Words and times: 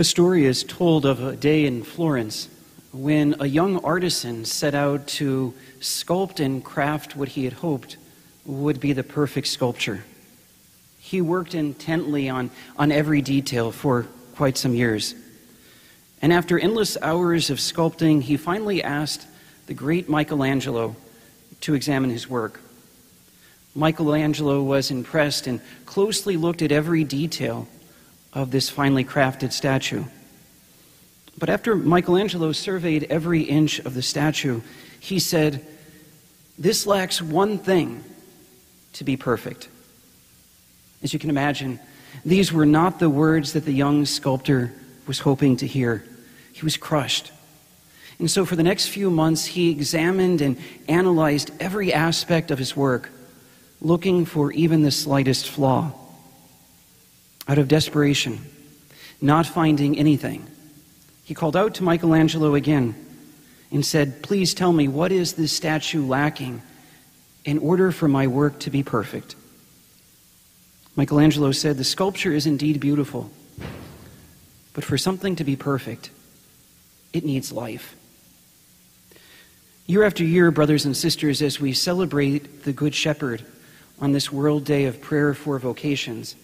A 0.00 0.04
story 0.04 0.44
is 0.44 0.62
told 0.62 1.04
of 1.04 1.20
a 1.20 1.34
day 1.34 1.66
in 1.66 1.82
Florence 1.82 2.48
when 2.92 3.34
a 3.40 3.46
young 3.46 3.84
artisan 3.84 4.44
set 4.44 4.72
out 4.72 5.08
to 5.08 5.52
sculpt 5.80 6.38
and 6.38 6.62
craft 6.62 7.16
what 7.16 7.30
he 7.30 7.42
had 7.42 7.54
hoped 7.54 7.96
would 8.46 8.78
be 8.78 8.92
the 8.92 9.02
perfect 9.02 9.48
sculpture. 9.48 10.04
He 11.00 11.20
worked 11.20 11.52
intently 11.52 12.28
on, 12.28 12.52
on 12.76 12.92
every 12.92 13.22
detail 13.22 13.72
for 13.72 14.06
quite 14.36 14.56
some 14.56 14.72
years. 14.72 15.16
And 16.22 16.32
after 16.32 16.60
endless 16.60 16.96
hours 17.02 17.50
of 17.50 17.58
sculpting, 17.58 18.22
he 18.22 18.36
finally 18.36 18.84
asked 18.84 19.26
the 19.66 19.74
great 19.74 20.08
Michelangelo 20.08 20.94
to 21.62 21.74
examine 21.74 22.10
his 22.10 22.30
work. 22.30 22.60
Michelangelo 23.74 24.62
was 24.62 24.92
impressed 24.92 25.48
and 25.48 25.60
closely 25.86 26.36
looked 26.36 26.62
at 26.62 26.70
every 26.70 27.02
detail 27.02 27.66
of 28.32 28.50
this 28.50 28.68
finely 28.68 29.04
crafted 29.04 29.52
statue. 29.52 30.04
But 31.38 31.48
after 31.48 31.76
Michelangelo 31.76 32.52
surveyed 32.52 33.06
every 33.10 33.42
inch 33.42 33.78
of 33.80 33.94
the 33.94 34.02
statue, 34.02 34.60
he 34.98 35.18
said, 35.18 35.64
This 36.58 36.86
lacks 36.86 37.22
one 37.22 37.58
thing 37.58 38.02
to 38.94 39.04
be 39.04 39.16
perfect. 39.16 39.68
As 41.02 41.12
you 41.12 41.18
can 41.18 41.30
imagine, 41.30 41.78
these 42.24 42.52
were 42.52 42.66
not 42.66 42.98
the 42.98 43.10
words 43.10 43.52
that 43.52 43.64
the 43.64 43.72
young 43.72 44.04
sculptor 44.04 44.72
was 45.06 45.20
hoping 45.20 45.56
to 45.58 45.66
hear. 45.66 46.04
He 46.52 46.64
was 46.64 46.76
crushed. 46.76 47.30
And 48.18 48.28
so, 48.28 48.44
for 48.44 48.56
the 48.56 48.64
next 48.64 48.88
few 48.88 49.10
months, 49.10 49.44
he 49.44 49.70
examined 49.70 50.40
and 50.40 50.58
analyzed 50.88 51.52
every 51.60 51.92
aspect 51.92 52.50
of 52.50 52.58
his 52.58 52.76
work, 52.76 53.10
looking 53.80 54.24
for 54.24 54.50
even 54.52 54.82
the 54.82 54.90
slightest 54.90 55.48
flaw. 55.48 55.92
Out 57.48 57.58
of 57.58 57.66
desperation, 57.66 58.40
not 59.22 59.46
finding 59.46 59.98
anything, 59.98 60.46
he 61.24 61.34
called 61.34 61.56
out 61.56 61.74
to 61.76 61.82
Michelangelo 61.82 62.54
again 62.54 62.94
and 63.70 63.84
said, 63.84 64.22
Please 64.22 64.54
tell 64.54 64.72
me, 64.72 64.86
what 64.86 65.12
is 65.12 65.32
this 65.34 65.52
statue 65.52 66.06
lacking 66.06 66.62
in 67.44 67.58
order 67.58 67.90
for 67.90 68.06
my 68.06 68.26
work 68.26 68.60
to 68.60 68.70
be 68.70 68.82
perfect? 68.82 69.34
Michelangelo 70.94 71.52
said, 71.52 71.76
The 71.76 71.84
sculpture 71.84 72.32
is 72.32 72.46
indeed 72.46 72.80
beautiful, 72.80 73.30
but 74.74 74.84
for 74.84 74.98
something 74.98 75.36
to 75.36 75.44
be 75.44 75.56
perfect, 75.56 76.10
it 77.12 77.24
needs 77.24 77.50
life. 77.50 77.94
Year 79.86 80.02
after 80.02 80.22
year, 80.22 80.50
brothers 80.50 80.84
and 80.84 80.94
sisters, 80.94 81.40
as 81.40 81.58
we 81.58 81.72
celebrate 81.72 82.64
the 82.64 82.72
Good 82.74 82.94
Shepherd 82.94 83.42
on 84.00 84.12
this 84.12 84.30
World 84.30 84.64
Day 84.64 84.84
of 84.84 85.00
Prayer 85.00 85.32
for 85.32 85.58
Vocations, 85.58 86.36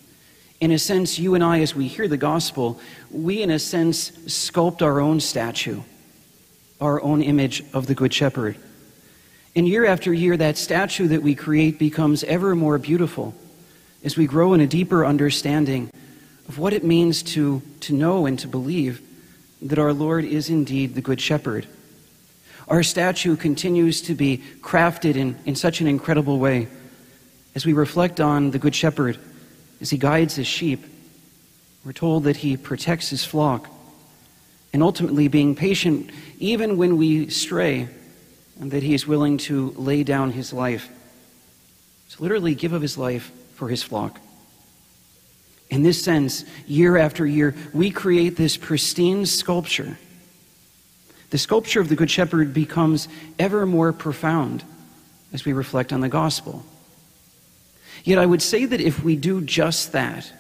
in 0.61 0.71
a 0.71 0.79
sense, 0.79 1.19
you 1.19 1.35
and 1.35 1.43
I, 1.43 1.61
as 1.61 1.75
we 1.75 1.89
hear 1.89 2.09
the 2.09 2.17
gospel, 2.17 2.81
we, 3.11 3.43
in 3.43 3.51
a 3.51 3.59
sense, 3.59 4.11
sculpt 4.11 4.83
our 4.83 5.01
own 5.01 5.21
statue, 5.21 5.83
our 6.81 7.03
own 7.03 7.23
image 7.23 7.65
of 7.73 7.87
the 7.87 7.95
Good 7.95 8.15
Shepherd. 8.15 8.57
And 9.57 9.69
year 9.69 9.85
after 9.85 10.13
year, 10.13 10.37
that 10.37 10.57
statue 10.57 11.09
that 11.09 11.23
we 11.23 11.35
create 11.35 11.79
becomes 11.79 12.25
ever 12.25 12.57
more 12.57 12.79
beautiful 12.79 13.35
as 14.03 14.17
we 14.17 14.27
grow 14.27 14.53
in 14.55 14.61
a 14.61 14.67
deeper 14.67 15.05
understanding 15.05 15.91
of 16.49 16.59
what 16.59 16.73
it 16.73 16.85
means 16.85 17.23
to, 17.23 17.63
to 17.81 17.93
know 17.93 18.27
and 18.27 18.39
to 18.39 18.49
believe 18.49 19.01
that 19.63 19.79
our 19.79 19.93
Lord 19.93 20.25
is 20.25 20.51
indeed 20.51 20.95
the 20.95 21.01
Good 21.01 21.21
Shepherd. 21.21 21.67
Our 22.69 22.83
statue 22.83 23.37
continues 23.37 24.03
to 24.03 24.15
be 24.15 24.43
crafted 24.61 25.17
in, 25.17 25.37
in 25.45 25.57
such 25.57 25.81
an 25.81 25.87
incredible 25.87 26.39
way 26.39 26.69
as 27.55 27.65
we 27.65 27.73
reflect 27.73 28.21
on 28.21 28.51
the 28.51 28.59
Good 28.59 28.75
Shepherd 28.75 29.19
as 29.81 29.91
he 29.91 29.99
guides 29.99 30.37
his 30.37 30.47
sheep. 30.47 30.85
We're 31.85 31.93
told 31.93 32.25
that 32.25 32.39
he 32.39 32.57
protects 32.57 33.11
his 33.11 33.25
flock 33.25 33.69
and 34.73 34.83
ultimately 34.83 35.29
being 35.29 35.55
patient 35.55 36.11
even 36.39 36.77
when 36.77 36.97
we 36.97 37.29
stray 37.29 37.89
and 38.61 38.71
that 38.71 38.83
he 38.83 38.95
is 38.95 39.07
willing 39.07 39.39
to 39.39 39.71
lay 39.77 40.03
down 40.03 40.33
his 40.33 40.53
life 40.53 40.89
to 42.11 42.23
literally 42.23 42.55
give 42.55 42.73
of 42.73 42.83
his 42.83 42.97
life 42.97 43.33
for 43.55 43.69
his 43.69 43.83
flock. 43.83 44.21
In 45.71 45.83
this 45.83 46.03
sense, 46.03 46.45
year 46.67 46.97
after 46.97 47.27
year, 47.27 47.55
we 47.73 47.91
create 47.91 48.37
this 48.37 48.57
pristine 48.57 49.27
sculpture. 49.27 49.99
The 51.31 51.39
sculpture 51.39 51.81
of 51.81 51.89
the 51.89 51.97
Good 51.97 52.11
Shepherd 52.11 52.55
becomes 52.55 53.09
ever 53.39 53.67
more 53.67 53.93
profound 53.93 54.63
as 55.33 55.45
we 55.45 55.53
reflect 55.53 55.93
on 55.93 56.01
the 56.01 56.09
gospel. 56.09 56.65
Yet 58.03 58.19
I 58.19 58.27
would 58.27 58.43
say 58.43 58.65
that 58.65 58.81
if 58.81 59.05
we 59.05 59.17
do 59.17 59.41
just 59.41 59.93
that, 59.93 60.31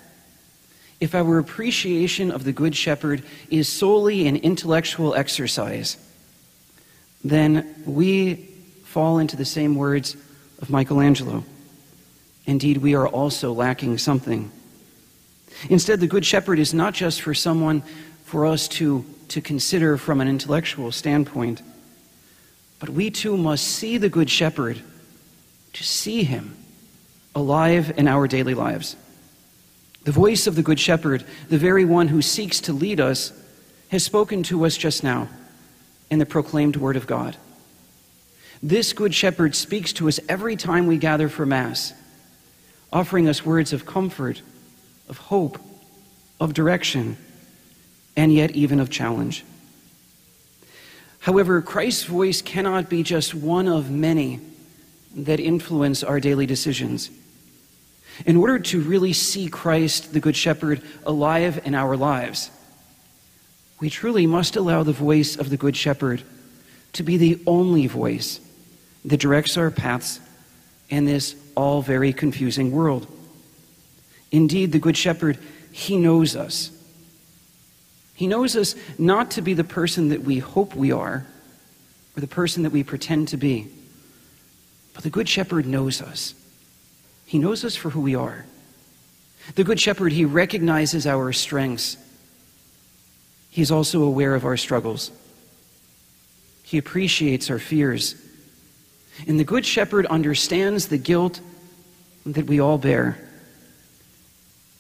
if 1.01 1.15
our 1.15 1.39
appreciation 1.39 2.31
of 2.31 2.45
the 2.45 2.53
Good 2.53 2.75
Shepherd 2.75 3.23
is 3.51 3.69
solely 3.69 4.27
an 4.27 4.37
intellectual 4.37 5.15
exercise, 5.15 5.97
then 7.23 7.83
we 7.87 8.37
fall 8.85 9.19
into 9.19 9.37
the 9.37 9.45
same 9.45 9.77
words 9.77 10.17
of 10.61 10.71
Michelangelo. 10.71 11.45
Indeed, 12.47 12.79
we 12.79 12.95
are 12.95 13.09
also 13.09 13.53
lacking 13.53 13.99
something. 13.99 14.51
Instead, 15.69 16.01
the 16.01 16.07
Good 16.07 16.25
Shepherd 16.25 16.59
is 16.59 16.75
not 16.75 16.95
just 16.95 17.23
for 17.23 17.35
someone 17.35 17.83
for 18.25 18.47
us 18.47 18.69
to, 18.69 19.05
to 19.29 19.41
consider 19.41 19.97
from 19.97 20.21
an 20.21 20.29
intellectual 20.29 20.93
standpoint, 20.93 21.63
but 22.79 22.91
we 22.91 23.11
too 23.11 23.37
must 23.37 23.65
see 23.65 23.99
the 23.99 24.09
Good 24.09 24.31
Shepherd, 24.31 24.81
to 25.73 25.83
see 25.85 26.23
him 26.23 26.57
alive 27.35 27.93
in 27.97 28.09
our 28.09 28.27
daily 28.27 28.55
lives. 28.55 28.97
The 30.05 30.13
voice 30.13 30.47
of 30.47 30.55
the 30.55 30.63
Good 30.63 30.79
Shepherd, 30.79 31.25
the 31.49 31.59
very 31.59 31.85
one 31.85 32.09
who 32.09 32.21
seeks 32.21 32.61
to 32.63 32.73
lead 32.73 33.01
us, 33.01 33.33
has 33.89 34.05
spoken 34.05 34.43
to 34.45 34.67
us 34.67 34.77
just 34.77 35.03
now 35.03 35.29
in 36.11 36.19
the 36.19 36.27
proclaimed 36.27 36.77
Word 36.77 36.97
of 36.97 37.07
God. 37.07 37.37
This 38.63 38.93
Good 38.93 39.15
Shepherd 39.15 39.55
speaks 39.55 39.93
to 39.95 40.09
us 40.09 40.21
every 40.29 40.57
time 40.57 40.87
we 40.87 40.99
gather 40.99 41.29
for 41.29 41.47
Mass, 41.47 41.93
offering 42.93 43.29
us 43.29 43.45
words 43.45 43.73
of 43.73 43.87
comfort, 43.87 44.43
of 45.09 45.19
hope, 45.19 45.59
of 46.41 46.55
direction, 46.55 47.17
and 48.17 48.33
yet 48.33 48.53
even 48.53 48.81
of 48.81 48.91
challenge. 48.91 49.45
However, 51.21 51.63
Christ's 51.63 52.05
voice 52.05 52.43
cannot 52.43 52.91
be 52.91 53.03
just 53.03 53.35
one 53.35 53.67
of 53.67 53.91
many 53.91 54.41
that 55.17 55.41
influence 55.41 56.03
our 56.03 56.21
daily 56.21 56.45
decisions. 56.45 57.11
In 58.27 58.37
order 58.37 58.59
to 58.59 58.81
really 58.81 59.13
see 59.13 59.49
Christ, 59.49 60.13
the 60.13 60.21
Good 60.21 60.37
Shepherd, 60.37 60.83
alive 61.05 61.61
in 61.65 61.75
our 61.75 61.97
lives, 61.97 62.51
we 63.81 63.91
truly 63.91 64.27
must 64.27 64.57
allow 64.57 64.83
the 64.83 64.93
voice 64.93 65.37
of 65.37 65.51
the 65.51 65.57
Good 65.57 65.77
Shepherd 65.77 66.23
to 66.93 67.03
be 67.03 67.17
the 67.17 67.43
only 67.47 67.87
voice 67.87 68.41
that 69.05 69.21
directs 69.21 69.57
our 69.57 69.71
paths 69.71 70.21
in 70.89 71.05
this 71.05 71.35
all 71.55 71.83
very 71.83 72.13
confusing 72.13 72.71
world. 72.71 73.07
Indeed, 74.31 74.73
the 74.73 74.79
Good 74.79 74.97
Shepherd, 74.97 75.39
he 75.73 75.97
knows 75.97 76.37
us. 76.37 76.71
He 78.15 78.29
knows 78.29 78.55
us 78.55 78.77
not 78.97 79.33
to 79.33 79.43
be 79.43 79.55
the 79.55 79.65
person 79.65 80.11
that 80.11 80.23
we 80.23 80.39
hope 80.39 80.75
we 80.75 80.93
are 80.93 81.27
or 82.17 82.21
the 82.21 82.29
person 82.29 82.63
that 82.63 82.71
we 82.71 82.85
pretend 82.85 83.29
to 83.29 83.37
be, 83.37 83.67
but 84.93 85.03
the 85.03 85.11
Good 85.11 85.29
Shepherd 85.29 85.67
knows 85.67 86.01
us. 86.01 86.35
He 87.35 87.41
knows 87.41 87.65
us 87.65 87.75
for 87.75 87.91
who 87.91 88.01
we 88.01 88.15
are. 88.15 88.47
The 89.57 89.65
Good 89.65 89.81
Shepherd, 89.81 90.13
He 90.13 90.25
recognizes 90.25 91.05
our 91.05 91.33
strengths. 91.33 91.97
He's 93.51 93.73
also 93.73 94.05
aware 94.05 94.37
of 94.37 94.45
our 94.45 94.57
struggles. 94.57 95.11
He 96.63 96.79
appreciates 96.79 97.51
our 97.51 97.59
fears. 97.59 98.15
And 99.27 99.37
the 99.41 99.43
Good 99.43 99.67
Shepherd 99.67 100.07
understands 100.07 100.87
the 100.87 100.97
guilt 100.97 101.41
that 102.25 102.47
we 102.47 102.61
all 102.61 102.79
bear. 102.79 103.19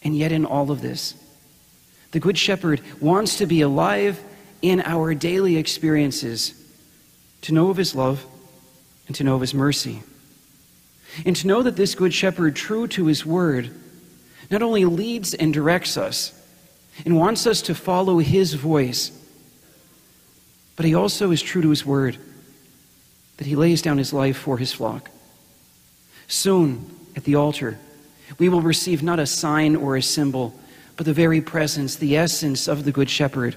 And 0.04 0.16
yet, 0.16 0.30
in 0.30 0.44
all 0.44 0.70
of 0.70 0.80
this, 0.80 1.14
the 2.12 2.20
Good 2.20 2.38
Shepherd 2.38 2.82
wants 3.00 3.38
to 3.38 3.46
be 3.46 3.62
alive 3.62 4.22
in 4.62 4.80
our 4.82 5.12
daily 5.12 5.56
experiences, 5.56 6.54
to 7.40 7.52
know 7.52 7.70
of 7.70 7.76
His 7.76 7.96
love 7.96 8.24
and 9.08 9.16
to 9.16 9.24
know 9.24 9.34
of 9.34 9.40
His 9.40 9.54
mercy. 9.54 10.04
And 11.24 11.36
to 11.36 11.46
know 11.46 11.62
that 11.62 11.76
this 11.76 11.94
Good 11.94 12.12
Shepherd, 12.12 12.56
true 12.56 12.86
to 12.88 13.06
his 13.06 13.24
word, 13.24 13.70
not 14.50 14.62
only 14.62 14.84
leads 14.84 15.34
and 15.34 15.52
directs 15.52 15.96
us 15.96 16.32
and 17.04 17.16
wants 17.16 17.46
us 17.46 17.62
to 17.62 17.74
follow 17.74 18.18
his 18.18 18.54
voice, 18.54 19.10
but 20.76 20.86
he 20.86 20.94
also 20.94 21.30
is 21.30 21.42
true 21.42 21.62
to 21.62 21.70
his 21.70 21.86
word, 21.86 22.18
that 23.36 23.46
he 23.46 23.56
lays 23.56 23.82
down 23.82 23.98
his 23.98 24.12
life 24.12 24.36
for 24.36 24.58
his 24.58 24.72
flock. 24.72 25.10
Soon, 26.26 26.90
at 27.16 27.24
the 27.24 27.36
altar, 27.36 27.78
we 28.38 28.48
will 28.48 28.62
receive 28.62 29.02
not 29.02 29.18
a 29.18 29.26
sign 29.26 29.76
or 29.76 29.96
a 29.96 30.02
symbol, 30.02 30.58
but 30.96 31.06
the 31.06 31.12
very 31.12 31.40
presence, 31.40 31.96
the 31.96 32.16
essence 32.16 32.66
of 32.68 32.84
the 32.84 32.92
Good 32.92 33.10
Shepherd, 33.10 33.56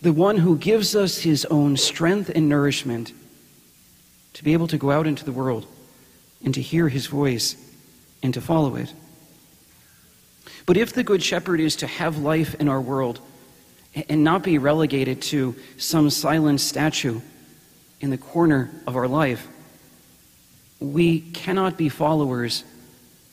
the 0.00 0.12
one 0.12 0.38
who 0.38 0.56
gives 0.56 0.96
us 0.96 1.18
his 1.18 1.44
own 1.46 1.76
strength 1.76 2.30
and 2.34 2.48
nourishment 2.48 3.12
to 4.32 4.44
be 4.44 4.52
able 4.52 4.68
to 4.68 4.78
go 4.78 4.90
out 4.90 5.06
into 5.06 5.24
the 5.24 5.32
world 5.32 5.66
and 6.44 6.54
to 6.54 6.62
hear 6.62 6.88
his 6.88 7.06
voice 7.06 7.56
and 8.22 8.34
to 8.34 8.40
follow 8.40 8.76
it. 8.76 8.92
But 10.66 10.76
if 10.76 10.92
the 10.92 11.04
Good 11.04 11.22
Shepherd 11.22 11.60
is 11.60 11.76
to 11.76 11.86
have 11.86 12.18
life 12.18 12.54
in 12.56 12.68
our 12.68 12.80
world, 12.80 13.20
and 14.08 14.22
not 14.22 14.42
be 14.42 14.58
relegated 14.58 15.22
to 15.22 15.54
some 15.76 16.10
silent 16.10 16.60
statue 16.60 17.20
in 18.00 18.10
the 18.10 18.18
corner 18.18 18.70
of 18.86 18.96
our 18.96 19.08
life. 19.08 19.48
We 20.80 21.20
cannot 21.20 21.76
be 21.76 21.88
followers 21.88 22.64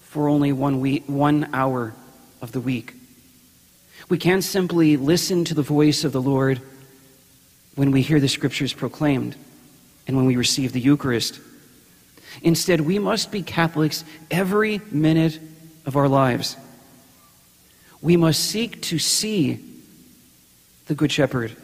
for 0.01 0.29
only 0.29 0.51
one, 0.51 0.79
week, 0.79 1.03
one 1.07 1.49
hour 1.53 1.93
of 2.41 2.51
the 2.51 2.61
week. 2.61 2.93
We 4.09 4.17
can't 4.17 4.43
simply 4.43 4.97
listen 4.97 5.45
to 5.45 5.53
the 5.53 5.61
voice 5.61 6.03
of 6.03 6.11
the 6.11 6.21
Lord 6.21 6.61
when 7.75 7.91
we 7.91 8.01
hear 8.01 8.19
the 8.19 8.27
scriptures 8.27 8.73
proclaimed 8.73 9.35
and 10.07 10.15
when 10.15 10.25
we 10.25 10.35
receive 10.35 10.71
the 10.71 10.79
Eucharist. 10.79 11.39
Instead, 12.41 12.81
we 12.81 12.99
must 12.99 13.31
be 13.31 13.41
Catholics 13.41 14.03
every 14.29 14.81
minute 14.91 15.39
of 15.85 15.95
our 15.95 16.07
lives. 16.07 16.57
We 18.01 18.17
must 18.17 18.43
seek 18.43 18.81
to 18.83 18.99
see 18.99 19.59
the 20.87 20.95
Good 20.95 21.11
Shepherd 21.11 21.55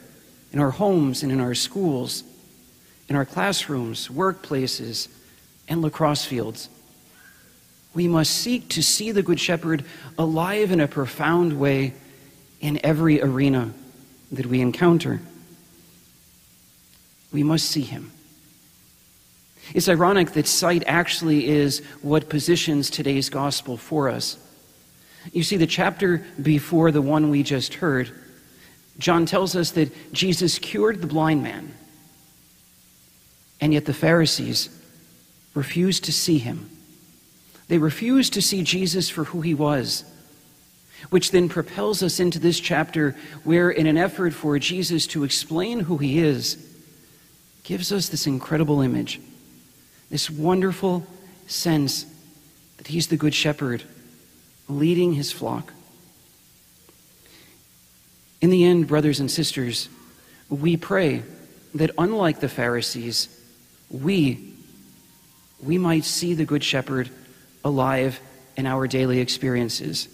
in 0.52 0.60
our 0.60 0.72
homes 0.72 1.24
and 1.24 1.32
in 1.32 1.40
our 1.40 1.56
schools, 1.56 2.24
in 3.08 3.16
our 3.16 3.26
classrooms, 3.26 4.08
workplaces, 4.08 5.08
and 5.68 5.82
lacrosse 5.82 6.26
fields. 6.26 6.70
We 7.94 8.08
must 8.08 8.32
seek 8.32 8.70
to 8.70 8.82
see 8.82 9.12
the 9.12 9.22
Good 9.22 9.40
Shepherd 9.40 9.84
alive 10.18 10.72
in 10.72 10.80
a 10.80 10.88
profound 10.88 11.60
way 11.60 11.94
in 12.60 12.80
every 12.84 13.22
arena 13.22 13.74
that 14.32 14.46
we 14.46 14.62
encounter. 14.62 15.22
We 17.32 17.44
must 17.44 17.66
see 17.66 17.82
him. 17.82 18.12
It's 19.74 19.90
ironic 19.90 20.32
that 20.32 20.48
sight 20.48 20.84
actually 20.86 21.48
is 21.48 21.80
what 22.02 22.30
positions 22.30 22.90
today's 22.90 23.30
gospel 23.30 23.78
for 23.78 24.10
us. 24.10 24.38
You 25.32 25.44
see, 25.44 25.58
the 25.58 25.68
chapter 25.68 26.26
before 26.42 26.92
the 26.92 27.02
one 27.02 27.30
we 27.30 27.44
just 27.44 27.76
heard, 27.76 28.12
John 28.98 29.26
tells 29.26 29.56
us 29.56 29.72
that 29.72 30.14
Jesus 30.14 30.60
cured 30.60 31.02
the 31.02 31.08
blind 31.08 31.44
man, 31.44 31.74
and 33.60 33.74
yet 33.74 33.86
the 33.86 33.94
Pharisees 33.94 34.70
refused 35.54 36.06
to 36.06 36.12
see 36.12 36.38
him. 36.38 36.70
They 37.68 37.78
refused 37.78 38.34
to 38.34 38.42
see 38.42 38.64
Jesus 38.64 39.10
for 39.10 39.24
who 39.26 39.42
he 39.42 39.54
was, 39.54 40.04
which 41.10 41.32
then 41.32 41.50
propels 41.50 42.04
us 42.04 42.20
into 42.20 42.40
this 42.40 42.60
chapter 42.60 43.16
where, 43.44 43.70
in 43.70 43.88
an 43.88 43.98
effort 43.98 44.34
for 44.34 44.60
Jesus 44.60 45.08
to 45.08 45.24
explain 45.24 45.82
who 45.82 45.98
he 45.98 46.20
is, 46.20 46.58
gives 47.64 47.92
us 47.92 48.10
this 48.10 48.28
incredible 48.28 48.82
image, 48.82 49.22
this 50.12 50.30
wonderful 50.30 51.08
sense 51.48 52.06
that 52.78 52.88
he's 52.88 53.08
the 53.08 53.18
good 53.18 53.34
shepherd 53.34 53.84
leading 54.68 55.14
his 55.14 55.32
flock. 55.32 55.74
In 58.42 58.50
the 58.50 58.66
end, 58.66 58.88
brothers 58.88 59.20
and 59.20 59.32
sisters, 59.32 59.90
we 60.50 60.78
pray 60.78 61.24
that 61.76 61.92
unlike 61.98 62.40
the 62.40 62.50
Pharisees, 62.50 63.30
we, 63.90 64.54
we 65.64 65.78
might 65.78 66.04
see 66.04 66.34
the 66.34 66.46
Good 66.46 66.64
Shepherd 66.64 67.10
alive 67.64 68.20
in 68.58 68.66
our 68.66 68.88
daily 68.88 69.20
experiences. 69.20 70.10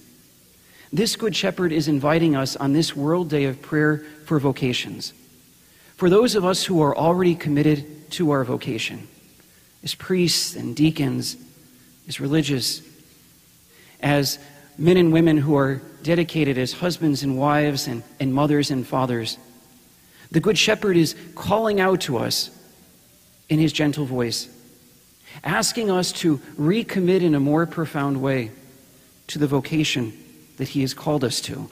This 0.92 1.16
Good 1.16 1.36
Shepherd 1.36 1.72
is 1.72 1.88
inviting 1.88 2.36
us 2.36 2.56
on 2.56 2.74
this 2.74 2.96
World 2.96 3.30
Day 3.30 3.46
of 3.46 3.62
Prayer 3.62 4.06
for 4.26 4.40
vocations. 4.40 5.14
For 5.96 6.10
those 6.10 6.36
of 6.36 6.46
us 6.46 6.64
who 6.64 6.82
are 6.82 6.96
already 6.96 7.34
committed 7.34 8.12
to 8.12 8.32
our 8.32 8.44
vocation, 8.44 9.08
as 9.88 9.95
priests 9.95 10.57
and 10.57 10.75
deacons, 10.75 11.38
as 12.10 12.19
religious, 12.19 12.81
as 14.01 14.38
men 14.78 14.98
and 14.98 15.13
women 15.13 15.38
who 15.38 15.56
are 15.56 15.81
dedicated 16.04 16.57
as 16.57 16.74
husbands 16.74 17.24
and 17.24 17.39
wives 17.39 17.88
and, 17.88 18.04
and 18.19 18.34
mothers 18.34 18.69
and 18.69 18.86
fathers. 18.86 19.38
The 20.30 20.42
Good 20.42 20.57
Shepherd 20.57 20.98
is 20.98 21.16
calling 21.36 21.80
out 21.80 22.01
to 22.01 22.18
us 22.18 22.50
in 23.48 23.60
his 23.60 23.72
gentle 23.72 24.04
voice, 24.04 24.50
asking 25.45 25.89
us 25.89 26.12
to 26.12 26.39
recommit 26.60 27.22
in 27.22 27.34
a 27.34 27.39
more 27.39 27.66
profound 27.66 28.22
way 28.22 28.51
to 29.28 29.39
the 29.39 29.48
vocation 29.48 30.12
that 30.57 30.68
he 30.68 30.81
has 30.81 30.94
called 30.94 31.24
us 31.24 31.39
to. 31.39 31.69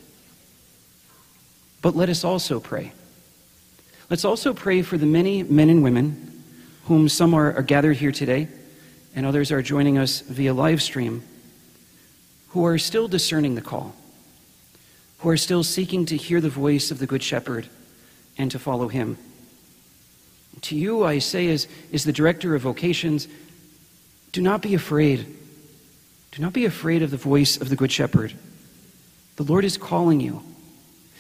But 1.81 1.97
let 1.97 2.07
us 2.07 2.23
also 2.23 2.61
pray. 2.61 2.93
Let's 4.09 4.23
also 4.23 4.53
pray 4.53 4.83
for 4.83 4.97
the 4.97 5.05
many 5.05 5.43
men 5.43 5.69
and 5.69 5.83
women, 5.83 6.34
whom 6.85 7.09
some 7.09 7.33
are, 7.33 7.53
are 7.53 7.63
gathered 7.63 7.97
here 7.97 8.11
today, 8.11 8.47
and 9.15 9.25
others 9.25 9.51
are 9.51 9.61
joining 9.61 9.97
us 9.97 10.21
via 10.21 10.53
live 10.53 10.81
stream 10.81 11.23
who 12.49 12.65
are 12.65 12.77
still 12.77 13.07
discerning 13.07 13.55
the 13.55 13.61
call, 13.61 13.93
who 15.19 15.29
are 15.29 15.37
still 15.37 15.63
seeking 15.63 16.05
to 16.05 16.15
hear 16.15 16.39
the 16.39 16.49
voice 16.49 16.89
of 16.89 16.99
the 16.99 17.05
Good 17.05 17.21
Shepherd 17.21 17.67
and 18.37 18.49
to 18.51 18.59
follow 18.59 18.87
him. 18.87 19.17
To 20.61 20.75
you, 20.75 21.03
I 21.03 21.19
say, 21.19 21.49
as, 21.49 21.67
as 21.91 22.05
the 22.05 22.13
director 22.13 22.55
of 22.55 22.61
vocations, 22.61 23.27
do 24.31 24.41
not 24.41 24.61
be 24.61 24.73
afraid. 24.73 25.25
Do 26.31 26.41
not 26.41 26.53
be 26.53 26.65
afraid 26.65 27.03
of 27.03 27.11
the 27.11 27.17
voice 27.17 27.57
of 27.59 27.69
the 27.69 27.75
Good 27.75 27.91
Shepherd. 27.91 28.33
The 29.35 29.43
Lord 29.43 29.65
is 29.65 29.77
calling 29.77 30.21
you. 30.21 30.41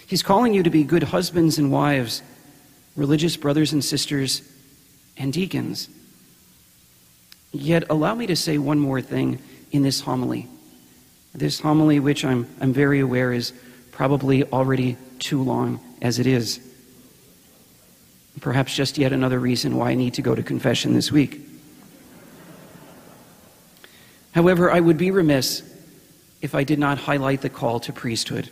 He's 0.07 0.23
calling 0.23 0.53
you 0.53 0.63
to 0.63 0.69
be 0.69 0.83
good 0.83 1.03
husbands 1.03 1.57
and 1.57 1.71
wives, 1.71 2.21
religious 2.95 3.35
brothers 3.35 3.73
and 3.73 3.83
sisters, 3.83 4.41
and 5.17 5.31
deacons. 5.31 5.89
Yet, 7.51 7.85
allow 7.89 8.15
me 8.15 8.27
to 8.27 8.35
say 8.35 8.57
one 8.57 8.79
more 8.79 9.01
thing 9.01 9.39
in 9.71 9.81
this 9.81 10.01
homily. 10.01 10.47
This 11.33 11.59
homily, 11.59 11.99
which 11.99 12.25
I'm, 12.25 12.47
I'm 12.59 12.73
very 12.73 12.99
aware 12.99 13.31
is 13.31 13.53
probably 13.91 14.43
already 14.43 14.97
too 15.19 15.41
long 15.41 15.79
as 16.01 16.19
it 16.19 16.27
is. 16.27 16.59
Perhaps 18.41 18.75
just 18.75 18.97
yet 18.97 19.13
another 19.13 19.39
reason 19.39 19.77
why 19.77 19.91
I 19.91 19.95
need 19.95 20.15
to 20.15 20.21
go 20.21 20.35
to 20.35 20.43
confession 20.43 20.93
this 20.93 21.11
week. 21.11 21.39
However, 24.33 24.69
I 24.69 24.81
would 24.81 24.97
be 24.97 25.11
remiss 25.11 25.63
if 26.41 26.53
I 26.53 26.65
did 26.65 26.77
not 26.77 26.97
highlight 26.97 27.41
the 27.41 27.49
call 27.49 27.79
to 27.81 27.93
priesthood. 27.93 28.49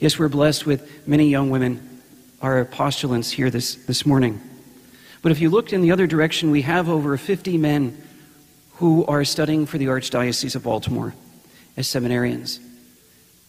Yes, 0.00 0.18
we're 0.18 0.28
blessed 0.28 0.66
with 0.66 1.06
many 1.06 1.28
young 1.28 1.50
women, 1.50 2.02
our 2.42 2.64
postulants 2.64 3.30
here 3.30 3.50
this, 3.50 3.76
this 3.76 4.04
morning. 4.04 4.40
But 5.24 5.32
if 5.32 5.40
you 5.40 5.48
looked 5.48 5.72
in 5.72 5.80
the 5.80 5.90
other 5.90 6.06
direction, 6.06 6.50
we 6.50 6.60
have 6.62 6.86
over 6.86 7.16
50 7.16 7.56
men 7.56 7.96
who 8.72 9.06
are 9.06 9.24
studying 9.24 9.64
for 9.64 9.78
the 9.78 9.86
Archdiocese 9.86 10.54
of 10.54 10.64
Baltimore 10.64 11.14
as 11.78 11.86
seminarians. 11.86 12.60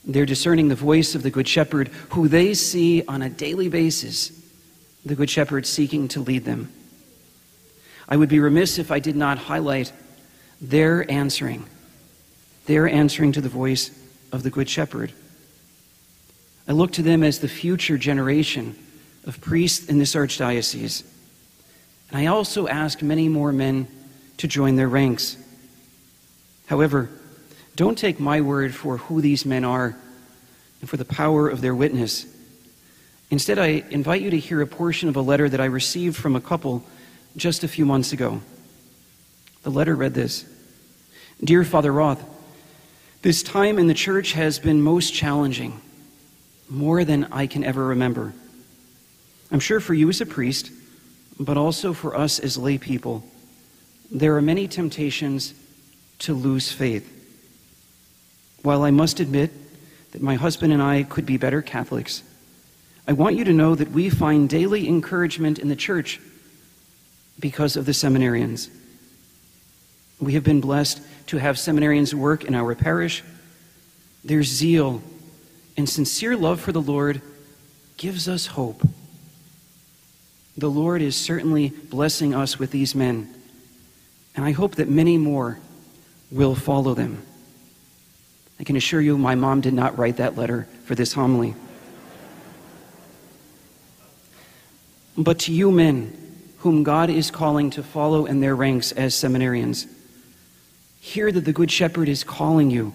They're 0.06 0.26
discerning 0.26 0.70
the 0.70 0.76
voice 0.76 1.16
of 1.16 1.24
the 1.24 1.30
Good 1.30 1.50
Shepherd, 1.50 1.90
who 2.12 2.30
they 2.30 2.54
see 2.54 3.04
on 3.10 3.22
a 3.22 3.30
daily 3.30 3.68
basis, 3.68 4.32
the 5.06 5.16
Good 5.16 5.30
Shepherd 5.30 5.66
seeking 5.66 6.08
to 6.08 6.22
lead 6.22 6.46
them. 6.46 6.72
I 8.08 8.16
would 8.16 8.30
be 8.30 8.40
remiss 8.40 8.78
if 8.78 8.90
I 8.90 9.00
did 9.00 9.18
not 9.18 9.38
highlight 9.38 9.92
their 10.62 11.12
answering, 11.12 11.66
their 12.68 12.88
answering 12.88 13.34
to 13.34 13.42
the 13.42 13.50
voice 13.50 13.92
of 14.32 14.44
the 14.44 14.50
Good 14.50 14.70
Shepherd. 14.70 15.12
I 16.70 16.72
look 16.72 16.94
to 16.94 17.02
them 17.02 17.22
as 17.22 17.40
the 17.40 17.50
future 17.50 17.98
generation 17.98 18.78
of 19.26 19.42
priests 19.42 19.90
in 19.90 20.00
this 20.00 20.16
archdiocese. 20.16 21.04
And 22.10 22.20
I 22.20 22.28
also 22.28 22.68
ask 22.68 23.02
many 23.02 23.30
more 23.30 23.52
men 23.52 23.88
to 24.38 24.48
join 24.48 24.76
their 24.76 24.88
ranks. 24.88 25.38
However, 26.68 27.10
don't 27.76 27.98
take 27.98 28.20
my 28.20 28.42
word 28.42 28.74
for 28.74 28.98
who 28.98 29.22
these 29.22 29.46
men 29.46 29.64
are 29.64 29.98
and 30.82 30.90
for 30.90 30.98
the 30.98 31.06
power 31.06 31.48
of 31.50 31.62
their 31.62 31.76
witness. 31.76 32.26
Instead, 33.30 33.60
I 33.60 33.84
invite 33.90 34.22
you 34.22 34.30
to 34.30 34.40
hear 34.40 34.62
a 34.62 34.68
portion 34.68 35.10
of 35.10 35.16
a 35.16 35.22
letter 35.22 35.50
that 35.50 35.60
I 35.60 35.66
received 35.66 36.16
from 36.16 36.36
a 36.36 36.42
couple 36.42 36.84
just 37.36 37.64
a 37.64 37.68
few 37.68 37.86
months 37.86 38.14
ago. 38.14 38.42
The 39.64 39.72
letter 39.72 39.96
read 39.96 40.14
this 40.14 40.46
Dear 41.44 41.64
Father 41.64 41.92
Roth, 41.92 42.24
this 43.24 43.44
time 43.44 43.80
in 43.80 43.88
the 43.88 43.94
church 43.94 44.34
has 44.34 44.60
been 44.60 44.82
most 44.82 45.14
challenging, 45.14 45.82
more 46.70 47.04
than 47.04 47.26
I 47.26 47.48
can 47.48 47.64
ever 47.64 47.88
remember. 47.88 48.34
I'm 49.52 49.60
sure 49.60 49.80
for 49.80 49.94
you 49.94 50.10
as 50.10 50.22
a 50.22 50.26
priest, 50.26 50.72
but 51.40 51.58
also 51.58 51.94
for 51.94 52.16
us 52.16 52.40
as 52.40 52.58
lay 52.58 52.78
people, 52.78 53.24
there 54.12 54.36
are 54.36 54.42
many 54.42 54.68
temptations 54.68 55.54
to 56.20 56.34
lose 56.34 56.72
faith. 56.72 57.12
While 58.62 58.84
I 58.84 58.92
must 58.92 59.20
admit 59.20 59.52
that 60.12 60.22
my 60.22 60.36
husband 60.36 60.74
and 60.74 60.82
I 60.82 61.04
could 61.04 61.26
be 61.26 61.38
better 61.38 61.62
Catholics, 61.62 62.24
I 63.08 63.14
want 63.14 63.36
you 63.36 63.44
to 63.46 63.54
know 63.54 63.76
that 63.76 63.92
we 63.92 64.10
find 64.10 64.50
daily 64.50 64.88
encouragement 64.88 65.60
in 65.60 65.68
the 65.68 65.76
church 65.76 66.20
because 67.40 67.76
of 67.76 67.86
the 67.86 67.92
seminarians. 67.92 68.70
We 70.20 70.34
have 70.34 70.44
been 70.44 70.62
blessed 70.62 71.02
to 71.28 71.38
have 71.38 71.58
seminarians 71.58 72.14
work 72.14 72.46
in 72.46 72.56
our 72.56 72.74
parish. 72.76 73.24
Their 74.24 74.44
zeal 74.44 75.04
and 75.78 75.88
sincere 75.88 76.36
love 76.36 76.62
for 76.62 76.72
the 76.72 76.82
Lord 76.82 77.22
gives 77.98 78.28
us 78.28 78.48
hope. 78.48 78.82
The 80.58 80.70
Lord 80.70 81.02
is 81.02 81.16
certainly 81.16 81.70
blessing 81.70 82.34
us 82.34 82.58
with 82.58 82.72
these 82.72 82.96
men, 82.96 83.34
and 84.36 84.46
I 84.46 84.52
hope 84.52 84.76
that 84.76 84.90
many 84.90 85.18
more 85.18 85.60
will 86.32 86.56
follow 86.56 86.94
them. 86.94 87.22
I 88.60 88.64
can 88.64 88.78
assure 88.78 89.02
you 89.02 89.18
my 89.18 89.36
mom 89.36 89.62
did 89.62 89.74
not 89.74 89.98
write 89.98 90.18
that 90.18 90.38
letter 90.38 90.68
for 90.86 90.96
this 90.96 91.12
homily. 91.14 91.56
But 95.18 95.40
to 95.40 95.54
you 95.54 95.72
men, 95.72 96.18
whom 96.60 96.84
God 96.84 97.10
is 97.10 97.32
calling 97.32 97.70
to 97.72 97.84
follow 97.84 98.26
in 98.26 98.40
their 98.40 98.56
ranks 98.56 98.92
as 98.94 99.14
seminarians, 99.14 99.88
hear 101.00 101.32
that 101.32 101.42
the 101.42 101.54
Good 101.54 101.72
Shepherd 101.72 102.10
is 102.10 102.24
calling 102.24 102.72
you. 102.72 102.94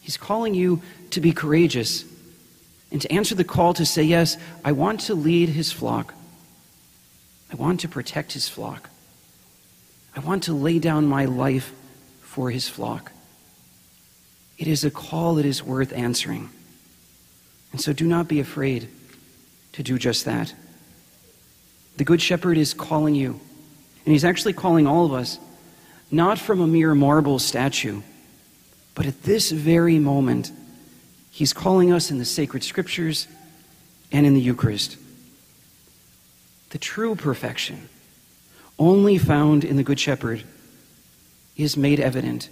He's 0.00 0.16
calling 0.16 0.54
you 0.54 0.82
to 1.10 1.20
be 1.20 1.32
courageous 1.32 2.04
and 2.90 3.00
to 3.00 3.12
answer 3.12 3.34
the 3.34 3.44
call 3.44 3.74
to 3.74 3.86
say, 3.86 4.02
Yes, 4.02 4.36
I 4.64 4.72
want 4.72 5.00
to 5.00 5.14
lead 5.14 5.48
his 5.50 5.70
flock. 5.70 6.14
I 7.50 7.56
want 7.56 7.80
to 7.80 7.88
protect 7.88 8.32
his 8.32 8.48
flock. 8.48 8.90
I 10.14 10.20
want 10.20 10.44
to 10.44 10.52
lay 10.52 10.78
down 10.78 11.06
my 11.06 11.24
life 11.24 11.72
for 12.20 12.50
his 12.50 12.68
flock. 12.68 13.12
It 14.58 14.66
is 14.66 14.84
a 14.84 14.90
call 14.90 15.36
that 15.36 15.46
is 15.46 15.62
worth 15.62 15.92
answering. 15.92 16.50
And 17.72 17.80
so 17.80 17.92
do 17.92 18.06
not 18.06 18.28
be 18.28 18.40
afraid 18.40 18.88
to 19.72 19.82
do 19.82 19.98
just 19.98 20.24
that. 20.24 20.54
The 21.96 22.04
Good 22.04 22.20
Shepherd 22.20 22.58
is 22.58 22.74
calling 22.74 23.14
you, 23.14 23.40
and 24.04 24.12
he's 24.12 24.24
actually 24.24 24.52
calling 24.52 24.86
all 24.86 25.04
of 25.04 25.12
us, 25.12 25.38
not 26.10 26.38
from 26.38 26.60
a 26.60 26.66
mere 26.66 26.94
marble 26.94 27.38
statue, 27.38 28.02
but 28.94 29.06
at 29.06 29.22
this 29.22 29.50
very 29.50 29.98
moment, 29.98 30.50
he's 31.30 31.52
calling 31.52 31.92
us 31.92 32.10
in 32.10 32.18
the 32.18 32.24
sacred 32.24 32.64
scriptures 32.64 33.28
and 34.10 34.26
in 34.26 34.34
the 34.34 34.40
Eucharist. 34.40 34.96
The 36.70 36.78
true 36.78 37.14
perfection, 37.14 37.88
only 38.78 39.18
found 39.18 39.64
in 39.64 39.76
the 39.76 39.82
Good 39.82 39.98
Shepherd, 39.98 40.42
is 41.56 41.76
made 41.76 41.98
evident. 41.98 42.48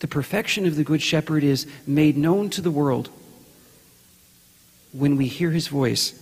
The 0.00 0.08
perfection 0.08 0.66
of 0.66 0.76
the 0.76 0.84
Good 0.84 1.02
Shepherd 1.02 1.44
is 1.44 1.66
made 1.86 2.16
known 2.16 2.50
to 2.50 2.60
the 2.60 2.70
world 2.70 3.10
when 4.92 5.16
we 5.16 5.26
hear 5.26 5.50
his 5.50 5.68
voice 5.68 6.20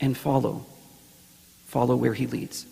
and 0.00 0.16
follow, 0.16 0.66
follow 1.66 1.96
where 1.96 2.14
he 2.14 2.26
leads. 2.26 2.66